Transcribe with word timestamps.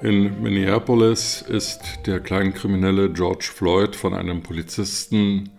In 0.00 0.40
Minneapolis 0.40 1.42
ist 1.42 2.06
der 2.06 2.20
Kleinkriminelle 2.20 3.12
George 3.12 3.50
Floyd 3.52 3.96
von 3.96 4.14
einem 4.14 4.44
Polizisten 4.44 5.50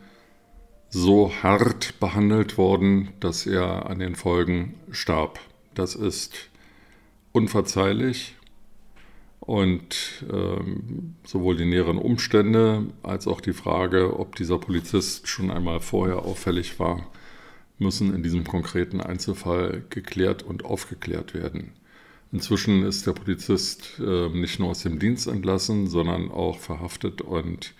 so 0.88 1.30
hart 1.44 2.00
behandelt 2.00 2.58
worden, 2.58 3.10
dass 3.20 3.46
er 3.46 3.90
an 3.90 4.00
den 4.00 4.16
Folgen 4.16 4.76
starb. 4.92 5.42
Das 5.76 5.94
ist 5.94 6.50
unverzeihlich 7.34 8.38
und 9.42 10.24
ähm, 10.32 11.16
sowohl 11.26 11.58
die 11.58 11.66
näheren 11.66 11.98
Umstände 11.98 12.86
als 13.04 13.28
auch 13.28 13.42
die 13.42 13.52
Frage, 13.52 14.18
ob 14.18 14.38
dieser 14.38 14.58
Polizist 14.58 15.28
schon 15.28 15.52
einmal 15.52 15.82
vorher 15.82 16.20
auffällig 16.20 16.80
war, 16.80 17.06
müssen 17.78 18.16
in 18.16 18.24
diesem 18.24 18.46
konkreten 18.46 19.02
Einzelfall 19.02 19.84
geklärt 19.90 20.44
und 20.44 20.64
aufgeklärt 20.64 21.34
werden. 21.34 21.74
Inzwischen 22.32 22.84
ist 22.84 23.08
der 23.08 23.14
Polizist 23.14 24.00
äh, 24.00 24.30
nicht 24.30 24.60
nur 24.60 24.70
aus 24.70 24.84
dem 24.84 25.00
Dienst 25.00 25.28
entlassen, 25.28 25.88
sondern 25.88 26.30
auch 26.30 26.60
verhaftet 26.60 27.22
und 27.22 27.74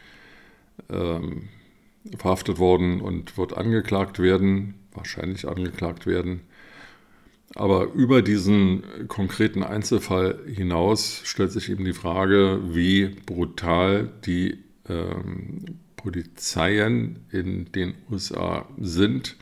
ähm, 0.90 1.50
verhaftet 2.18 2.58
worden 2.58 3.02
und 3.02 3.38
wird 3.38 3.56
angeklagt 3.56 4.20
werden, 4.20 4.76
wahrscheinlich 4.94 5.48
angeklagt 5.48 6.08
werden. 6.08 6.42
Aber 7.56 7.94
über 7.94 8.22
diesen 8.22 8.84
konkreten 9.08 9.64
Einzelfall 9.64 10.40
hinaus 10.48 11.22
stellt 11.26 11.52
sich 11.52 11.70
eben 11.70 11.86
die 11.86 11.94
Frage, 11.94 12.60
wie 12.70 13.08
brutal 13.26 14.12
die 14.26 14.60
ähm, 14.88 15.66
Polizeien 15.96 17.20
in 17.32 17.72
den 17.72 17.96
USA 18.10 18.68
sind 18.80 19.36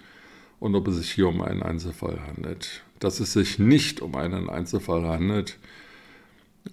und 0.60 0.76
ob 0.76 0.88
es 0.88 0.98
sich 0.98 1.12
hier 1.12 1.28
um 1.28 1.42
einen 1.42 1.64
Einzelfall 1.64 2.20
handelt. 2.26 2.84
Dass 3.00 3.20
es 3.20 3.34
sich 3.34 3.60
nicht 3.60 4.02
um 4.02 4.16
einen 4.16 4.50
Einzelfall 4.50 5.06
handelt, 5.08 5.58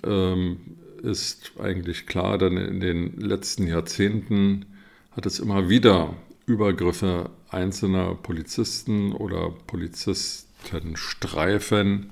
ähm, 0.04 0.58
ist 1.02 1.52
eigentlich 1.60 2.06
klar, 2.06 2.38
denn 2.38 2.56
in 2.56 2.80
den 2.80 3.20
letzten 3.20 3.66
Jahrzehnten 3.66 4.64
hat 5.12 5.26
es 5.26 5.38
immer 5.38 5.68
wieder 5.68 6.14
Übergriffe 6.46 7.28
einzelner 7.50 8.14
Polizisten 8.14 9.12
oder 9.12 9.50
Polizistenstreifen 9.66 12.10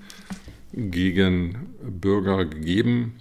gegen 0.72 1.74
Bürger 1.82 2.44
gegeben. 2.44 3.14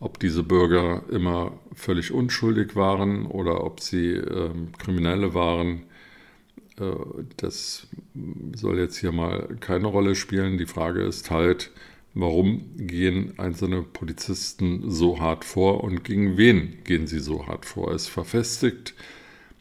Ob 0.00 0.20
diese 0.20 0.44
Bürger 0.44 1.02
immer 1.10 1.58
völlig 1.74 2.12
unschuldig 2.12 2.76
waren 2.76 3.26
oder 3.26 3.64
ob 3.64 3.80
sie 3.80 4.12
äh, 4.12 4.50
Kriminelle 4.78 5.34
waren, 5.34 5.82
das 7.36 7.86
soll 8.54 8.78
jetzt 8.78 8.98
hier 8.98 9.12
mal 9.12 9.56
keine 9.60 9.88
Rolle 9.88 10.14
spielen. 10.14 10.58
Die 10.58 10.66
Frage 10.66 11.02
ist 11.02 11.30
halt, 11.30 11.70
warum 12.14 12.76
gehen 12.76 13.38
einzelne 13.38 13.82
Polizisten 13.82 14.90
so 14.90 15.20
hart 15.20 15.44
vor 15.44 15.84
und 15.84 16.04
gegen 16.04 16.36
wen 16.36 16.82
gehen 16.84 17.06
sie 17.06 17.20
so 17.20 17.46
hart 17.46 17.66
vor? 17.66 17.92
Es 17.92 18.06
verfestigt 18.06 18.94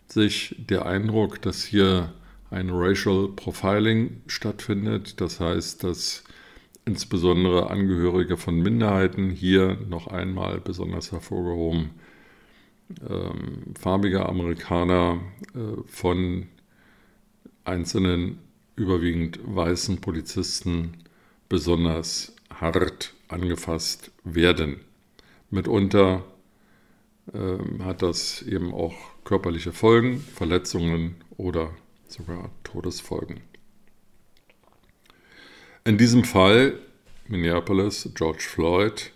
sich 0.07 0.55
der 0.57 0.85
Eindruck, 0.85 1.41
dass 1.41 1.63
hier 1.63 2.13
ein 2.49 2.69
Racial 2.71 3.29
Profiling 3.35 4.21
stattfindet. 4.27 5.19
Das 5.19 5.39
heißt, 5.39 5.83
dass 5.83 6.23
insbesondere 6.85 7.69
Angehörige 7.69 8.37
von 8.37 8.61
Minderheiten 8.61 9.29
hier 9.29 9.77
noch 9.89 10.07
einmal 10.07 10.61
besonders 10.61 11.11
hervorgehoben 11.11 11.89
ähm, 13.09 13.73
farbige 13.77 14.25
Amerikaner 14.25 15.19
äh, 15.53 15.81
von 15.87 16.47
einzelnen 17.67 18.39
überwiegend 18.75 19.39
weißen 19.43 19.99
Polizisten 20.01 21.03
besonders 21.49 22.35
hart 22.49 23.13
angefasst 23.27 24.11
werden. 24.23 24.81
Mitunter 25.49 26.23
äh, 27.33 27.83
hat 27.83 28.01
das 28.01 28.41
eben 28.41 28.73
auch 28.73 28.95
körperliche 29.23 29.73
Folgen, 29.73 30.19
Verletzungen 30.19 31.15
oder 31.37 31.71
sogar 32.07 32.49
Todesfolgen. 32.63 33.41
In 35.83 35.97
diesem 35.97 36.23
Fall, 36.23 36.79
Minneapolis, 37.27 38.09
George 38.13 38.43
Floyd, 38.43 39.11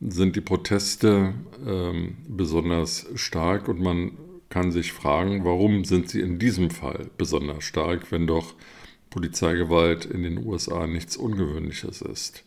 sind 0.00 0.36
die 0.36 0.40
Proteste 0.40 1.34
ähm, 1.66 2.16
besonders 2.28 3.06
stark 3.14 3.68
und 3.68 3.80
man 3.80 4.12
kann 4.48 4.72
sich 4.72 4.92
fragen, 4.92 5.44
warum 5.44 5.84
sind 5.84 6.08
sie 6.08 6.20
in 6.20 6.38
diesem 6.38 6.70
Fall 6.70 7.10
besonders 7.18 7.64
stark, 7.64 8.10
wenn 8.10 8.26
doch 8.26 8.54
Polizeigewalt 9.10 10.06
in 10.06 10.22
den 10.22 10.44
USA 10.44 10.86
nichts 10.86 11.16
Ungewöhnliches 11.16 12.02
ist. 12.02 12.44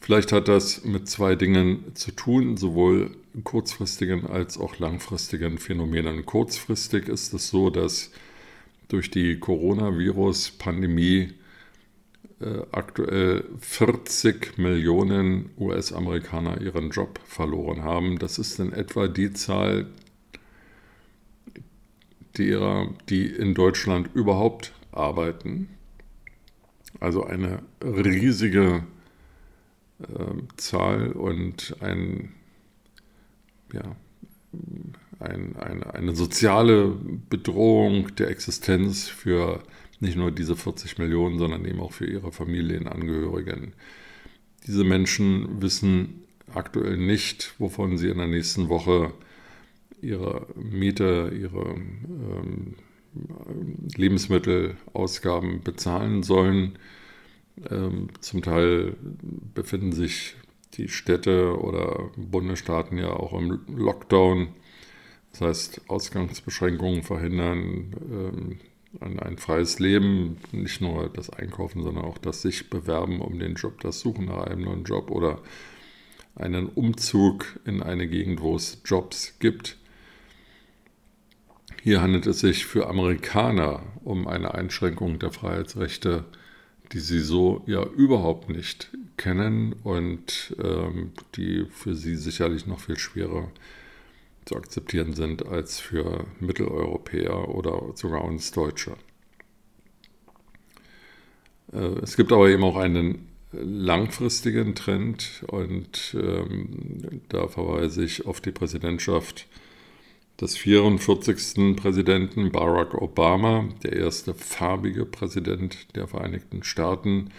Vielleicht 0.00 0.32
hat 0.32 0.48
das 0.48 0.84
mit 0.84 1.08
zwei 1.08 1.34
Dingen 1.34 1.94
zu 1.94 2.12
tun, 2.12 2.56
sowohl 2.56 3.10
kurzfristigen 3.44 4.26
als 4.26 4.56
auch 4.58 4.78
langfristigen 4.78 5.58
Phänomenen. 5.58 6.24
Kurzfristig 6.24 7.08
ist 7.08 7.34
es 7.34 7.48
so, 7.48 7.68
dass 7.70 8.10
durch 8.88 9.10
die 9.10 9.38
Coronavirus-Pandemie 9.38 11.34
äh, 12.40 12.60
aktuell 12.70 13.44
40 13.60 14.58
Millionen 14.58 15.50
US-Amerikaner 15.58 16.60
ihren 16.60 16.90
Job 16.90 17.20
verloren 17.24 17.82
haben. 17.82 18.18
Das 18.18 18.38
ist 18.38 18.60
in 18.60 18.72
etwa 18.72 19.08
die 19.08 19.32
Zahl 19.32 19.86
derer, 22.38 22.94
die 23.08 23.26
in 23.26 23.54
Deutschland 23.54 24.10
überhaupt 24.14 24.72
arbeiten. 24.92 25.68
Also 27.00 27.24
eine 27.24 27.62
riesige 27.82 28.84
äh, 30.00 30.06
Zahl 30.56 31.12
und 31.12 31.76
ein, 31.80 32.32
ja, 33.72 33.96
ein, 35.20 35.56
eine, 35.56 35.94
eine 35.94 36.14
soziale 36.14 36.96
Bedrohung 37.28 38.14
der 38.16 38.30
Existenz 38.30 39.08
für 39.08 39.62
nicht 40.00 40.16
nur 40.16 40.30
diese 40.30 40.56
40 40.56 40.98
Millionen, 40.98 41.38
sondern 41.38 41.64
eben 41.64 41.80
auch 41.80 41.92
für 41.92 42.06
ihre 42.06 42.32
Familienangehörigen. 42.32 43.72
Diese 44.66 44.84
Menschen 44.84 45.60
wissen 45.60 46.24
aktuell 46.54 46.96
nicht, 46.96 47.54
wovon 47.58 47.98
sie 47.98 48.08
in 48.08 48.18
der 48.18 48.28
nächsten 48.28 48.68
Woche 48.68 49.12
ihre 50.00 50.46
Miete, 50.54 51.32
ihre 51.34 51.74
ähm, 51.74 52.74
Lebensmittelausgaben 53.96 55.62
bezahlen 55.62 56.22
sollen. 56.22 56.78
Ähm, 57.70 58.08
zum 58.20 58.42
Teil 58.42 58.96
befinden 59.54 59.92
sich 59.92 60.36
die 60.74 60.88
Städte 60.88 61.58
oder 61.58 62.10
Bundesstaaten 62.16 62.98
ja 62.98 63.10
auch 63.10 63.32
im 63.32 63.60
Lockdown. 63.76 64.48
Das 65.32 65.40
heißt, 65.40 65.80
Ausgangsbeschränkungen 65.88 67.02
verhindern 67.02 67.94
ähm, 68.10 68.58
ein, 69.00 69.18
ein, 69.18 69.38
freies 69.38 69.78
Leben, 69.78 70.38
nicht 70.52 70.80
nur 70.80 71.08
das 71.10 71.30
Einkaufen, 71.30 71.82
sondern 71.82 72.04
auch 72.04 72.18
das 72.18 72.42
sich 72.42 72.70
bewerben 72.70 73.20
um 73.20 73.38
den 73.38 73.54
Job, 73.54 73.80
das 73.80 74.00
Suchen 74.00 74.26
nach 74.26 74.46
einem 74.46 74.62
neuen 74.62 74.84
Job 74.84 75.10
oder 75.10 75.40
einen 76.34 76.66
Umzug 76.68 77.58
in 77.64 77.82
eine 77.82 78.08
Gegend, 78.08 78.40
wo 78.40 78.56
es 78.56 78.80
Jobs 78.84 79.38
gibt. 79.40 79.76
Hier 81.82 82.00
handelt 82.00 82.26
es 82.26 82.40
sich 82.40 82.66
für 82.66 82.88
Amerikaner 82.88 83.82
um 84.02 84.26
eine 84.26 84.54
Einschränkung 84.54 85.18
der 85.18 85.30
Freiheitsrechte, 85.30 86.24
die 86.92 87.00
sie 87.00 87.20
so 87.20 87.62
ja 87.66 87.84
überhaupt 87.84 88.48
nicht 88.48 88.90
kennen 89.16 89.74
und 89.84 90.56
ähm, 90.62 91.12
die 91.36 91.66
für 91.70 91.94
sie 91.94 92.16
sicherlich 92.16 92.66
noch 92.66 92.80
viel 92.80 92.98
schwerer 92.98 93.50
zu 94.44 94.56
akzeptieren 94.56 95.12
sind 95.12 95.46
als 95.46 95.78
für 95.78 96.24
Mitteleuropäer 96.40 97.48
oder 97.48 97.92
sogar 97.94 98.24
uns 98.24 98.50
Deutsche. 98.50 98.96
Äh, 101.72 102.00
es 102.02 102.16
gibt 102.16 102.32
aber 102.32 102.48
eben 102.48 102.64
auch 102.64 102.76
einen 102.76 103.28
langfristigen 103.52 104.74
Trend 104.74 105.44
und 105.46 106.16
ähm, 106.18 107.22
da 107.28 107.48
verweise 107.48 108.04
ich 108.04 108.26
auf 108.26 108.40
die 108.40 108.52
Präsidentschaft 108.52 109.46
des 110.40 110.56
44. 110.56 111.74
Präsidenten 111.74 112.52
Barack 112.52 112.94
Obama, 112.94 113.68
der 113.82 113.94
erste 113.94 114.34
farbige 114.34 115.04
Präsident 115.04 115.96
der 115.96 116.06
Vereinigten 116.06 116.62
Staaten, 116.62 117.30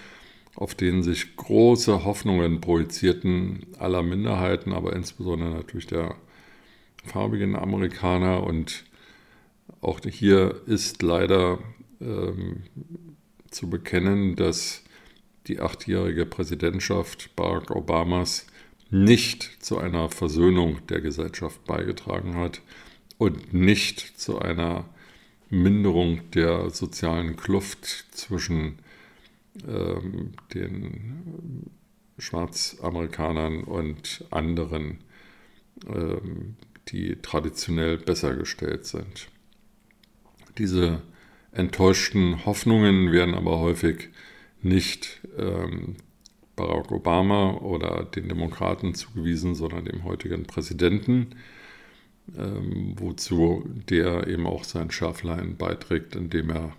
auf 0.56 0.76
den 0.76 1.02
sich 1.02 1.38
große 1.38 2.04
Hoffnungen 2.04 2.60
projizierten 2.60 3.66
aller 3.78 4.04
Minderheiten, 4.04 4.74
aber 4.74 4.94
insbesondere 4.94 5.52
natürlich 5.52 5.88
der 5.88 6.16
farbigen 7.06 7.56
Amerikaner 7.56 8.44
und 8.44 8.84
auch 9.80 10.02
hier 10.02 10.62
ist 10.66 11.02
leider 11.02 11.60
ähm, 12.02 12.64
zu 13.50 13.70
bekennen, 13.70 14.36
dass 14.36 14.84
die 15.48 15.62
achtjährige 15.62 16.26
Präsidentschaft 16.26 17.34
Barack 17.38 17.72
Obamas 17.72 18.46
nicht 18.90 19.64
zu 19.64 19.78
einer 19.78 20.10
Versöhnung 20.10 20.86
der 20.88 21.00
Gesellschaft 21.00 21.64
beigetragen 21.64 22.36
hat 22.36 22.62
und 23.20 23.54
nicht 23.54 24.00
zu 24.20 24.40
einer 24.40 24.86
Minderung 25.50 26.32
der 26.32 26.70
sozialen 26.70 27.36
Kluft 27.36 27.86
zwischen 28.12 28.80
ähm, 29.68 30.32
den 30.54 31.70
Schwarzamerikanern 32.18 33.66
und 33.66 34.26
anderen, 34.32 35.00
ähm, 35.86 36.56
die 36.88 37.18
traditionell 37.18 37.98
besser 37.98 38.36
gestellt 38.36 38.86
sind. 38.86 39.28
Diese 40.58 41.02
enttäuschten 41.52 42.46
Hoffnungen 42.46 43.12
werden 43.12 43.36
aber 43.36 43.60
häufig 43.60 44.10
nicht 44.62 45.22
ähm, 45.38 45.98
Barack 46.56 46.92
Obama 46.92 47.56
oder 47.56 48.06
den 48.06 48.30
Demokraten 48.30 48.96
zugewiesen, 48.96 49.56
sondern 49.56 49.86
dem 49.86 50.06
heutigen 50.06 50.44
Präsidenten, 50.44 51.36
ähm, 52.38 52.96
wozu 52.98 53.64
der 53.90 54.28
eben 54.28 54.48
auch 54.48 54.64
sein 54.64 54.92
Schärflein 54.92 55.58
beiträgt, 55.58 56.16
indem 56.16 56.52
er 56.52 56.74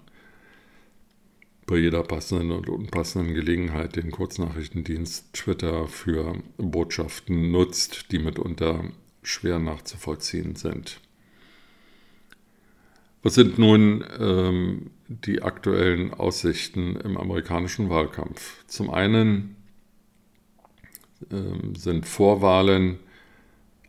bei 1.67 1.76
jeder 1.76 2.02
passenden 2.02 2.50
und 2.50 2.69
unpassenden 2.69 3.32
Gelegenheit 3.35 3.94
den 3.94 4.11
Kurznachrichtendienst 4.11 5.32
Twitter 5.32 5.87
für 5.87 6.35
Botschaften 6.56 7.52
nutzt, 7.52 8.11
die 8.11 8.19
mitunter 8.19 8.85
schwer 9.23 9.58
nachzuvollziehen 9.58 10.56
sind. 10.56 11.00
Was 13.23 13.35
sind 13.35 13.58
nun 13.58 14.05
ähm, 14.19 14.91
die 15.08 15.43
aktuellen 15.43 16.14
Aussichten 16.14 16.96
im 16.96 17.17
amerikanischen 17.17 17.91
Wahlkampf? 17.91 18.64
Zum 18.67 18.91
einen 18.91 19.56
ähm, 21.31 21.75
sind 21.76 22.06
Vorwahlen 22.06 22.99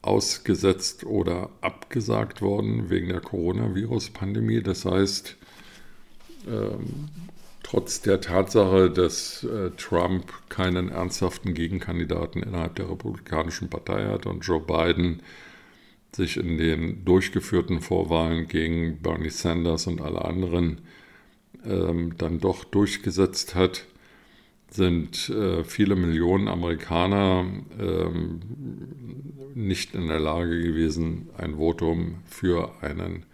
ausgesetzt 0.02 1.06
oder 1.06 1.50
abgesagt 1.62 2.42
worden 2.42 2.90
wegen 2.90 3.10
der 3.10 3.22
Coronavirus-Pandemie. 3.22 4.62
Das 4.62 4.86
heißt, 4.86 5.38
ähm, 6.48 7.10
trotz 7.64 8.02
der 8.02 8.20
Tatsache, 8.20 8.90
dass 8.90 9.44
äh, 9.44 9.72
Trump 9.78 10.34
keinen 10.50 10.90
ernsthaften 10.90 11.54
Gegenkandidaten 11.54 12.42
innerhalb 12.42 12.76
der 12.76 12.90
Republikanischen 12.90 13.70
Partei 13.70 14.08
hat 14.08 14.26
und 14.26 14.42
Joe 14.42 14.60
Biden 14.60 15.22
sich 16.14 16.38
in 16.38 16.58
den 16.58 17.06
durchgeführten 17.06 17.80
Vorwahlen 17.80 18.48
gegen 18.48 19.02
Bernie 19.02 19.30
Sanders 19.30 19.88
und 19.88 20.02
alle 20.02 20.26
anderen 20.26 20.82
ähm, 21.64 22.18
dann 22.18 22.40
doch 22.40 22.64
durchgesetzt 22.64 23.56
hat, 23.56 23.86
sind 24.72 25.30
äh, 25.30 25.64
viele 25.64 25.96
Millionen 25.96 26.48
Amerikaner 26.48 27.46
ähm, 27.80 28.42
nicht 29.54 29.94
in 29.94 30.08
der 30.08 30.20
Lage 30.20 30.62
gewesen, 30.62 31.30
ein 31.38 31.56
Votum 31.56 32.20
für 32.26 32.72
einen 32.82 33.26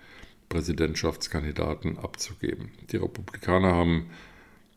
Präsidentschaftskandidaten 0.49 1.99
abzugeben. 1.99 2.71
Die 2.91 2.97
Republikaner 2.97 3.75
haben 3.75 4.07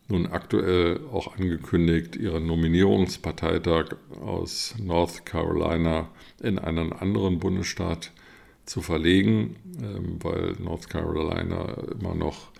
nun 0.09 0.27
aktuell 0.27 1.01
auch 1.13 1.37
angekündigt, 1.37 2.17
ihren 2.17 2.47
Nominierungsparteitag 2.47 3.97
aus 4.21 4.75
North 4.83 5.25
Carolina 5.25 6.09
in 6.43 6.59
einen 6.59 6.93
anderen 6.93 7.39
Bundesstaat 7.39 8.13
zu 8.67 8.83
verlegen, 8.83 9.57
ähm, 9.81 10.19
weil 10.21 10.57
North 10.59 10.91
Carolina 10.91 11.75
immer 11.99 12.15
noch 12.15 12.51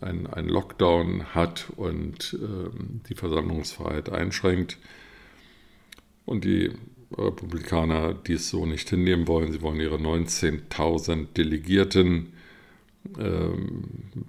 ein, 0.00 0.26
ein 0.26 0.48
Lockdown 0.48 1.34
hat 1.34 1.68
und 1.76 2.38
ähm, 2.40 3.00
die 3.08 3.14
Versammlungsfreiheit 3.14 4.10
einschränkt. 4.10 4.78
Und 6.24 6.44
die 6.44 6.72
Republikaner 7.16 8.14
dies 8.14 8.48
so 8.48 8.66
nicht 8.66 8.88
hinnehmen 8.88 9.28
wollen. 9.28 9.52
Sie 9.52 9.62
wollen 9.62 9.80
ihre 9.80 9.96
19.000 9.96 11.32
Delegierten 11.36 12.32
ähm, 13.18 13.84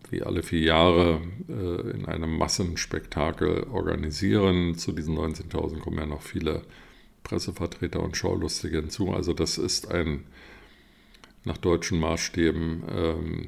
wie 0.09 0.21
alle 0.21 0.43
vier 0.43 0.61
Jahre 0.61 1.21
äh, 1.47 1.91
in 1.91 2.05
einem 2.05 2.37
Massenspektakel 2.37 3.63
organisieren. 3.71 4.75
Zu 4.75 4.91
diesen 4.91 5.17
19.000 5.17 5.79
kommen 5.79 5.97
ja 5.97 6.05
noch 6.05 6.21
viele 6.21 6.63
Pressevertreter 7.23 8.03
und 8.03 8.17
Schaulustige 8.17 8.77
hinzu. 8.77 9.11
Also 9.11 9.33
das 9.33 9.57
ist 9.57 9.91
ein 9.91 10.25
nach 11.45 11.57
deutschen 11.57 11.99
Maßstäben 11.99 12.83
ähm, 12.89 13.41
äh, 13.43 13.47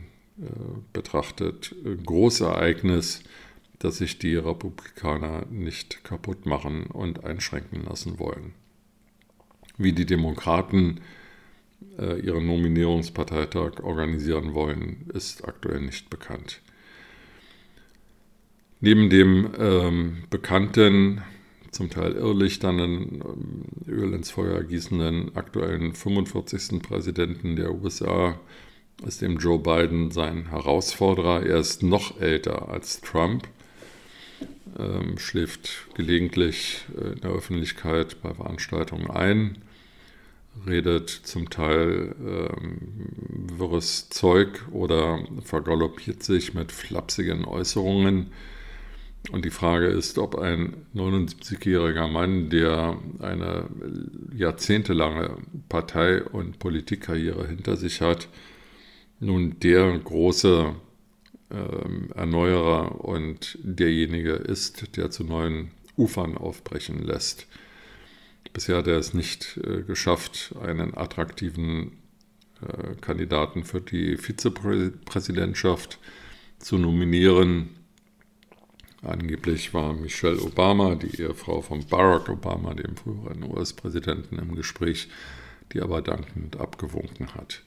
betrachtet 0.93 1.75
Großereignis, 2.05 3.23
das 3.79 3.97
sich 3.97 4.19
die 4.19 4.35
Republikaner 4.35 5.45
nicht 5.49 6.03
kaputt 6.03 6.45
machen 6.45 6.87
und 6.87 7.23
einschränken 7.23 7.83
lassen 7.83 8.19
wollen. 8.19 8.53
Wie 9.77 9.93
die 9.93 10.05
Demokraten 10.05 11.01
äh, 11.99 12.19
ihren 12.19 12.47
Nominierungsparteitag 12.47 13.83
organisieren 13.83 14.53
wollen, 14.53 15.05
ist 15.13 15.47
aktuell 15.47 15.81
nicht 15.81 16.09
bekannt. 16.09 16.61
Neben 18.79 19.09
dem 19.09 19.51
ähm, 19.57 20.23
bekannten, 20.29 21.21
zum 21.71 21.89
Teil 21.89 22.13
irrlichternden, 22.13 23.21
ähm, 23.23 23.63
Öl 23.87 24.13
ins 24.13 24.31
Feuer 24.31 24.63
gießenden 24.63 25.35
aktuellen 25.35 25.93
45. 25.93 26.81
Präsidenten 26.81 27.55
der 27.55 27.73
USA 27.73 28.39
ist 29.05 29.21
dem 29.21 29.37
Joe 29.37 29.59
Biden 29.59 30.11
sein 30.11 30.49
Herausforderer. 30.49 31.45
Er 31.45 31.57
ist 31.57 31.83
noch 31.83 32.19
älter 32.19 32.69
als 32.69 33.01
Trump, 33.01 33.47
ähm, 34.77 35.17
schläft 35.17 35.87
gelegentlich 35.93 36.85
äh, 36.97 37.13
in 37.13 37.21
der 37.21 37.31
Öffentlichkeit 37.31 38.21
bei 38.21 38.33
Veranstaltungen 38.33 39.09
ein, 39.09 39.59
redet 40.65 41.09
zum 41.09 41.49
Teil 41.49 42.15
ähm, 42.19 42.79
wirres 43.57 44.09
Zeug 44.09 44.65
oder 44.71 45.19
vergaloppiert 45.43 46.23
sich 46.23 46.53
mit 46.53 46.71
flapsigen 46.71 47.45
Äußerungen. 47.45 48.31
Und 49.31 49.43
die 49.45 49.51
Frage 49.51 49.87
ist, 49.87 50.17
ob 50.17 50.37
ein 50.37 50.85
79-jähriger 50.95 52.07
Mann, 52.07 52.49
der 52.49 52.97
eine 53.19 53.65
jahrzehntelange 54.33 55.37
Partei- 55.67 56.23
und 56.23 56.59
Politikkarriere 56.59 57.45
hinter 57.45 57.75
sich 57.75 57.99
hat, 58.01 58.29
nun 59.19 59.59
der 59.59 59.97
große 59.97 60.75
äh, 61.49 62.13
Erneuerer 62.15 63.03
und 63.03 63.57
derjenige 63.61 64.33
ist, 64.33 64.97
der 64.97 65.11
zu 65.11 65.23
neuen 65.23 65.71
Ufern 65.95 66.37
aufbrechen 66.37 67.03
lässt. 67.03 67.47
Bisher 68.53 68.77
hat 68.77 68.87
er 68.87 68.97
es 68.97 69.13
nicht 69.13 69.57
äh, 69.57 69.83
geschafft, 69.83 70.55
einen 70.61 70.95
attraktiven 70.97 71.93
äh, 72.61 72.95
Kandidaten 73.01 73.63
für 73.63 73.81
die 73.81 74.17
Vizepräsidentschaft 74.17 75.99
zu 76.59 76.77
nominieren. 76.77 77.69
Angeblich 79.01 79.73
war 79.73 79.93
Michelle 79.93 80.41
Obama, 80.41 80.95
die 80.95 81.21
Ehefrau 81.21 81.61
von 81.61 81.85
Barack 81.85 82.29
Obama, 82.29 82.73
dem 82.73 82.97
früheren 82.97 83.43
US-Präsidenten, 83.43 84.39
im 84.39 84.55
Gespräch, 84.55 85.07
die 85.71 85.81
aber 85.81 86.01
dankend 86.01 86.57
abgewunken 86.57 87.35
hat. 87.35 87.63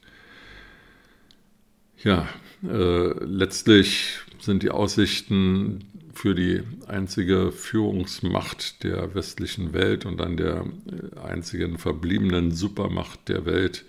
Ja, 2.03 2.27
äh, 2.63 3.13
letztlich 3.25 4.21
sind 4.39 4.63
die 4.63 4.71
Aussichten 4.71 5.85
für 6.15 6.35
die 6.35 6.63
einzige 6.87 7.53
Führungsmacht 7.53 8.83
der 8.85 9.15
westlichen 9.15 9.75
Welt 9.75 10.07
und 10.07 10.19
dann 10.19 10.39
der 10.39 10.65
äh, 10.65 11.19
einzigen 11.21 11.77
verbliebenen 11.77 12.53
Supermacht 12.53 13.29
der 13.29 13.45
Welt 13.45 13.85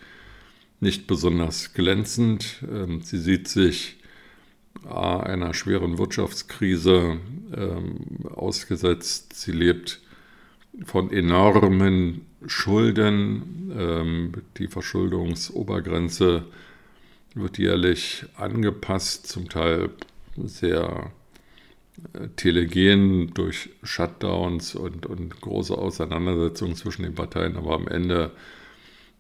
nicht 0.82 1.08
besonders 1.08 1.74
glänzend. 1.74 2.63
Ähm, 2.70 3.01
sie 3.01 3.18
sieht 3.18 3.48
sich 3.48 3.98
A, 4.86 5.22
einer 5.22 5.53
schweren 5.53 5.98
Wirtschaftskrise 5.98 7.18
ähm, 7.56 8.27
ausgesetzt. 8.30 9.39
Sie 9.39 9.53
lebt 9.53 10.01
von 10.84 11.12
enormen 11.12 12.25
Schulden. 12.46 13.72
Ähm, 13.77 14.32
die 14.58 14.68
Verschuldungsobergrenze 14.68 16.44
wird 17.34 17.58
jährlich 17.58 18.26
angepasst, 18.36 19.28
zum 19.28 19.50
Teil 19.50 19.90
sehr 20.38 21.12
äh, 22.14 22.28
telegen 22.36 23.34
durch 23.34 23.70
Shutdowns 23.84 24.76
und, 24.76 25.06
und 25.06 25.42
große 25.42 25.78
Auseinandersetzungen 25.78 26.76
zwischen 26.76 27.04
den 27.04 27.16
Parteien, 27.16 27.58
aber 27.58 27.74
am 27.74 27.88
Ende 27.88 28.32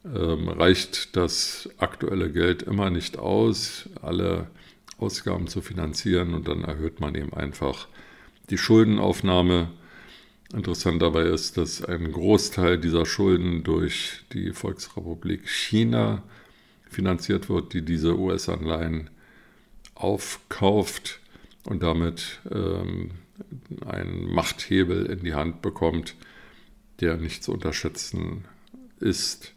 ähm, 0.05 0.49
reicht 0.49 1.15
das 1.15 1.69
aktuelle 1.77 2.31
Geld 2.31 2.63
immer 2.63 2.89
nicht 2.89 3.17
aus, 3.17 3.89
alle 4.01 4.47
Ausgaben 4.97 5.47
zu 5.47 5.61
finanzieren 5.61 6.33
und 6.33 6.47
dann 6.47 6.63
erhöht 6.63 6.99
man 6.99 7.15
eben 7.15 7.33
einfach 7.33 7.87
die 8.49 8.57
Schuldenaufnahme. 8.57 9.71
Interessant 10.53 11.01
dabei 11.01 11.23
ist, 11.23 11.57
dass 11.57 11.83
ein 11.83 12.11
Großteil 12.11 12.77
dieser 12.77 13.05
Schulden 13.05 13.63
durch 13.63 14.23
die 14.33 14.51
Volksrepublik 14.51 15.47
China 15.47 16.23
finanziert 16.91 17.49
wird, 17.49 17.73
die 17.73 17.83
diese 17.83 18.17
US-Anleihen 18.17 19.09
aufkauft 19.95 21.19
und 21.63 21.83
damit 21.83 22.39
ähm, 22.51 23.11
einen 23.85 24.33
Machthebel 24.33 25.05
in 25.05 25.23
die 25.23 25.33
Hand 25.33 25.61
bekommt, 25.61 26.15
der 26.99 27.17
nicht 27.17 27.43
zu 27.43 27.53
unterschätzen 27.53 28.45
ist. 28.99 29.53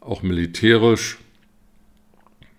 Auch 0.00 0.22
militärisch 0.22 1.18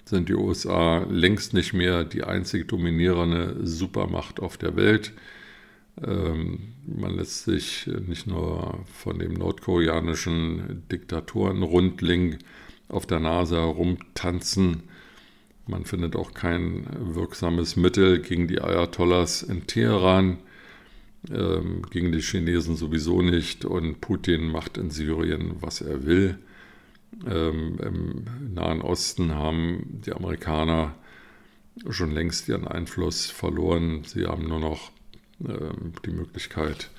sind 0.06 0.30
die 0.30 0.36
USA 0.36 1.06
längst 1.10 1.54
nicht 1.54 1.74
mehr 1.74 2.04
die 2.04 2.24
einzig 2.24 2.68
dominierende 2.68 3.66
Supermacht 3.66 4.40
auf 4.40 4.58
der 4.58 4.76
Welt. 4.76 5.14
Ähm, 6.04 6.74
man 6.86 7.16
lässt 7.16 7.46
sich 7.46 7.88
nicht 8.08 8.28
nur 8.28 8.84
von 8.94 9.20
dem 9.20 9.34
nordkoreanischen 9.34 10.84
Diktatorenrundling 10.92 12.38
auf 12.88 13.06
der 13.06 13.20
Nase 13.20 13.58
herumtanzen, 13.58 14.84
man 15.68 15.86
findet 15.86 16.16
auch 16.16 16.34
kein 16.34 16.86
wirksames 17.16 17.76
Mittel 17.76 18.22
gegen 18.22 18.48
die 18.48 18.62
Ayatollahs 18.62 19.42
in 19.42 19.66
Teheran, 19.66 20.38
ähm, 21.32 21.82
gegen 21.90 22.12
die 22.12 22.22
Chinesen 22.22 22.76
sowieso 22.76 23.24
nicht 23.24 23.66
und 23.66 24.00
Putin 24.00 24.52
macht 24.52 24.78
in 24.78 24.92
Syrien, 24.92 25.56
was 25.62 25.82
er 25.82 26.06
will. 26.06 26.38
Ähm, 27.28 27.80
Im 27.82 28.54
Nahen 28.54 28.82
Osten 28.82 29.34
haben 29.34 30.02
die 30.06 30.14
Amerikaner 30.14 30.94
schon 31.90 32.12
längst 32.12 32.48
ihren 32.48 32.68
Einfluss 32.68 33.26
verloren. 33.26 34.04
Sie 34.06 34.28
haben 34.28 34.48
nur 34.48 34.60
noch 34.60 34.92
ähm, 35.42 35.94
die 36.06 36.12
Möglichkeit, 36.12 36.92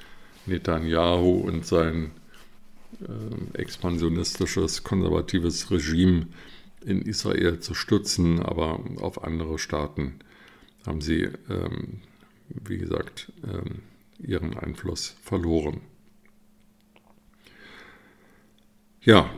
Netanyahu 0.46 1.38
und 1.40 1.64
sein 1.64 2.10
ähm, 3.00 3.48
expansionistisches, 3.54 4.84
konservatives 4.84 5.70
Regime 5.70 6.26
in 6.84 7.02
Israel 7.02 7.60
zu 7.60 7.74
stützen, 7.74 8.40
aber 8.40 8.80
auf 9.00 9.24
andere 9.24 9.58
Staaten 9.58 10.20
haben 10.86 11.00
sie, 11.00 11.28
ähm, 11.50 12.00
wie 12.48 12.78
gesagt, 12.78 13.32
ähm, 13.44 13.82
ihren 14.18 14.56
Einfluss 14.56 15.16
verloren. 15.22 15.80
Ja, 19.02 19.30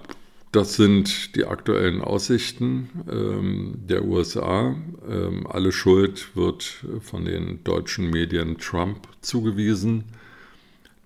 das 0.52 0.76
sind 0.76 1.36
die 1.36 1.44
aktuellen 1.44 2.00
Aussichten 2.00 2.88
ähm, 3.10 3.74
der 3.86 4.04
USA. 4.04 4.76
Ähm, 5.06 5.46
alle 5.46 5.72
Schuld 5.72 6.34
wird 6.36 6.86
von 7.00 7.24
den 7.24 7.64
deutschen 7.64 8.08
Medien 8.08 8.56
Trump 8.58 9.08
zugewiesen. 9.20 10.04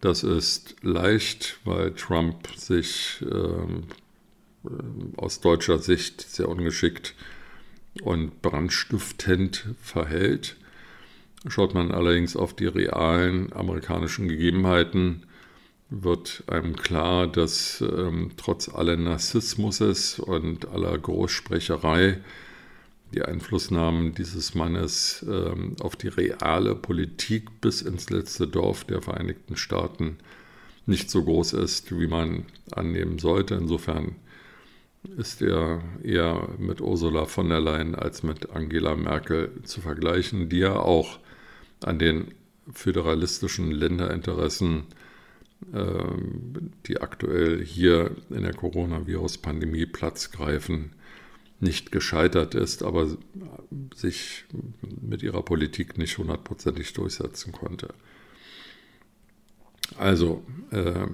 Das 0.02 0.24
ist 0.24 0.74
leicht, 0.82 1.60
weil 1.64 1.92
Trump 1.92 2.48
sich 2.56 3.22
ähm, 3.22 3.84
aus 5.16 5.40
deutscher 5.40 5.78
Sicht 5.78 6.20
sehr 6.20 6.48
ungeschickt 6.48 7.14
und 8.02 8.42
brandstiftend 8.42 9.64
verhält. 9.80 10.56
Schaut 11.46 11.74
man 11.74 11.92
allerdings 11.92 12.34
auf 12.34 12.52
die 12.52 12.66
realen 12.66 13.52
amerikanischen 13.52 14.26
Gegebenheiten, 14.26 15.22
wird 15.88 16.42
einem 16.48 16.74
klar, 16.74 17.28
dass 17.28 17.80
ähm, 17.80 18.32
trotz 18.36 18.68
allen 18.68 19.04
Narzissmuses 19.04 20.18
und 20.18 20.66
aller 20.66 20.98
Großsprecherei 20.98 22.18
die 23.14 23.22
Einflussnahmen 23.22 24.14
dieses 24.14 24.54
Mannes 24.54 25.24
ähm, 25.28 25.76
auf 25.80 25.96
die 25.96 26.08
reale 26.08 26.74
Politik 26.74 27.60
bis 27.60 27.82
ins 27.82 28.10
letzte 28.10 28.48
Dorf 28.48 28.84
der 28.84 29.02
Vereinigten 29.02 29.56
Staaten 29.56 30.18
nicht 30.86 31.10
so 31.10 31.22
groß 31.22 31.52
ist, 31.54 31.98
wie 31.98 32.06
man 32.06 32.46
annehmen 32.72 33.18
sollte. 33.18 33.54
Insofern 33.54 34.16
ist 35.16 35.42
er 35.42 35.82
eher 36.02 36.48
mit 36.58 36.80
Ursula 36.80 37.26
von 37.26 37.48
der 37.48 37.60
Leyen 37.60 37.94
als 37.94 38.22
mit 38.22 38.50
Angela 38.50 38.94
Merkel 38.94 39.50
zu 39.64 39.80
vergleichen, 39.80 40.48
die 40.48 40.58
ja 40.58 40.76
auch 40.76 41.18
an 41.80 41.98
den 41.98 42.34
föderalistischen 42.72 43.72
Länderinteressen 43.72 44.84
ähm, 45.74 46.72
die 46.86 47.00
aktuell 47.00 47.64
hier 47.64 48.12
in 48.30 48.42
der 48.42 48.54
Coronavirus-Pandemie 48.54 49.86
Platz 49.86 50.30
greifen, 50.30 50.92
nicht 51.62 51.92
gescheitert 51.92 52.54
ist, 52.54 52.82
aber 52.82 53.16
sich 53.94 54.44
mit 55.00 55.22
ihrer 55.22 55.42
Politik 55.42 55.96
nicht 55.96 56.18
hundertprozentig 56.18 56.92
durchsetzen 56.92 57.52
konnte. 57.52 57.94
Also, 59.96 60.42
äh, 60.70 61.06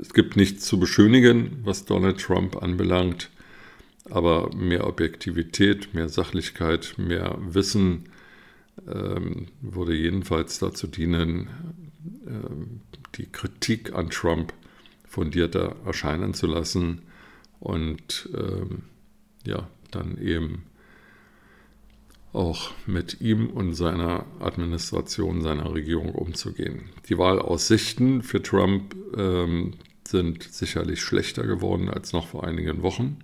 es 0.00 0.14
gibt 0.14 0.36
nichts 0.36 0.64
zu 0.64 0.78
beschönigen, 0.78 1.60
was 1.64 1.84
Donald 1.84 2.20
Trump 2.20 2.62
anbelangt, 2.62 3.30
aber 4.10 4.54
mehr 4.54 4.86
Objektivität, 4.86 5.94
mehr 5.94 6.08
Sachlichkeit, 6.08 6.94
mehr 6.96 7.38
Wissen 7.40 8.04
ähm, 8.86 9.46
würde 9.60 9.94
jedenfalls 9.94 10.58
dazu 10.58 10.86
dienen, 10.86 11.48
ähm, 12.26 12.80
die 13.16 13.26
Kritik 13.26 13.94
an 13.94 14.10
Trump 14.10 14.52
fundierter 15.08 15.76
erscheinen 15.86 16.34
zu 16.34 16.46
lassen 16.46 17.02
und 17.60 18.28
ähm, 18.36 18.82
ja, 19.44 19.68
dann 19.90 20.18
eben 20.18 20.64
auch 22.32 22.72
mit 22.86 23.20
ihm 23.20 23.48
und 23.48 23.74
seiner 23.74 24.26
Administration, 24.40 25.42
seiner 25.42 25.72
Regierung 25.72 26.10
umzugehen. 26.10 26.90
Die 27.08 27.16
Wahlaussichten 27.16 28.22
für 28.22 28.42
Trump 28.42 28.96
ähm, 29.16 29.74
sind 30.06 30.42
sicherlich 30.42 31.00
schlechter 31.00 31.46
geworden 31.46 31.88
als 31.88 32.12
noch 32.12 32.26
vor 32.26 32.44
einigen 32.44 32.82
Wochen. 32.82 33.18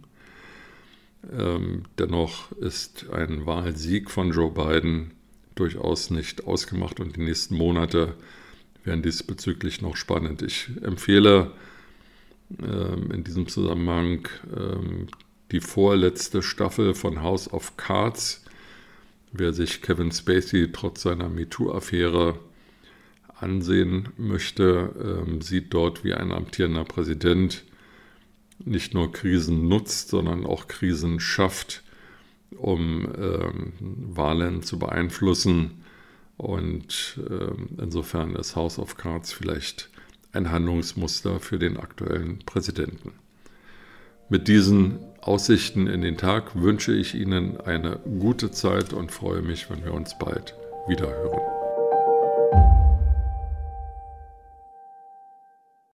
Ähm, 1.36 1.82
dennoch 1.98 2.52
ist 2.52 3.10
ein 3.10 3.46
Wahlsieg 3.46 4.10
von 4.10 4.30
Joe 4.30 4.50
Biden 4.50 5.10
durchaus 5.56 6.10
nicht 6.10 6.46
ausgemacht 6.46 7.00
und 7.00 7.16
die 7.16 7.22
nächsten 7.22 7.56
Monate 7.56 8.14
werden 8.84 9.02
diesbezüglich 9.02 9.82
noch 9.82 9.96
spannend. 9.96 10.40
Ich 10.40 10.70
empfehle 10.82 11.50
ähm, 12.62 13.10
in 13.10 13.24
diesem 13.24 13.48
Zusammenhang 13.48 14.28
ähm, 14.56 15.08
die 15.52 15.60
vorletzte 15.60 16.42
Staffel 16.42 16.94
von 16.94 17.22
House 17.22 17.52
of 17.52 17.76
Cards. 17.76 18.44
Wer 19.32 19.52
sich 19.52 19.82
Kevin 19.82 20.12
Spacey 20.12 20.70
trotz 20.72 21.02
seiner 21.02 21.28
MeToo-Affäre 21.28 22.38
ansehen 23.36 24.10
möchte, 24.16 25.24
ähm, 25.26 25.40
sieht 25.40 25.72
dort, 25.72 26.04
wie 26.04 26.14
ein 26.14 26.32
amtierender 26.32 26.84
Präsident 26.84 27.64
nicht 28.64 28.92
nur 28.92 29.12
Krisen 29.12 29.68
nutzt, 29.68 30.10
sondern 30.10 30.44
auch 30.44 30.68
Krisen 30.68 31.20
schafft, 31.20 31.82
um 32.50 33.08
ähm, 33.16 33.72
Wahlen 33.80 34.62
zu 34.62 34.78
beeinflussen 34.78 35.84
und 36.36 37.18
äh, 37.28 37.82
insofern 37.82 38.34
ist 38.34 38.56
House 38.56 38.78
of 38.78 38.96
Cards 38.96 39.32
vielleicht 39.32 39.90
ein 40.32 40.50
Handlungsmuster 40.50 41.38
für 41.38 41.58
den 41.58 41.76
aktuellen 41.76 42.38
Präsidenten. 42.40 43.12
Mit 44.32 44.46
diesen 44.46 45.00
Aussichten 45.20 45.88
in 45.88 46.02
den 46.02 46.16
Tag 46.16 46.54
wünsche 46.54 46.92
ich 46.92 47.16
Ihnen 47.16 47.60
eine 47.60 47.98
gute 48.20 48.52
Zeit 48.52 48.92
und 48.92 49.10
freue 49.10 49.42
mich, 49.42 49.68
wenn 49.68 49.84
wir 49.84 49.92
uns 49.92 50.16
bald 50.20 50.54
wiederhören. 50.86 51.40